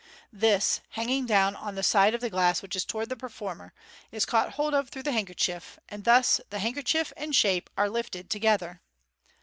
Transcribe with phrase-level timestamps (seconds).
[0.33, 3.71] This, hanging down on the side of the glass which is toward the performer,
[4.11, 8.39] is caught hold of through the handkerchief, and thus handkerchief and shape are lifted t»
[8.39, 8.81] J gether.